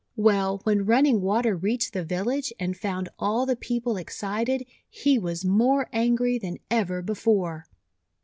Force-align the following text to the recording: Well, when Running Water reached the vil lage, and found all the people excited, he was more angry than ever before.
Well, 0.15 0.61
when 0.63 0.87
Running 0.87 1.21
Water 1.21 1.55
reached 1.55 1.93
the 1.93 2.03
vil 2.03 2.25
lage, 2.25 2.51
and 2.59 2.75
found 2.75 3.09
all 3.19 3.45
the 3.45 3.55
people 3.55 3.97
excited, 3.97 4.65
he 4.89 5.19
was 5.19 5.45
more 5.45 5.89
angry 5.93 6.39
than 6.39 6.57
ever 6.71 7.03
before. 7.03 7.67